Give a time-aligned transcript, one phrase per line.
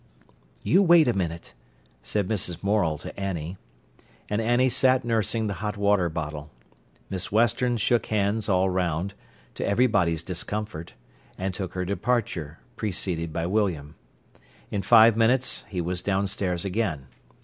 [0.63, 1.53] "You wait a minute,"
[2.01, 2.63] said Mrs.
[2.63, 3.57] Morel to Annie.
[4.29, 6.49] And Annie sat nursing the hot water bottle.
[7.11, 9.13] Miss Western shook hands all round,
[9.53, 10.95] to everybody's discomfort,
[11.37, 13.93] and took her departure, preceded by William.
[14.71, 17.05] In five minutes he was downstairs again.